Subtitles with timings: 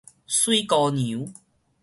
[0.25, 1.31] 媠姑娘